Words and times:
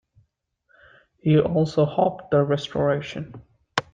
He 1.19 1.37
also 1.37 1.85
hoped 1.85 2.31
the 2.31 2.41
restoration. 2.43 3.39